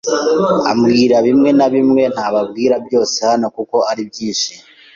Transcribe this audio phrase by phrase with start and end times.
[0.71, 4.51] ambwira bimwe na bimwe ntababwira byose hano kuko ari byinshi,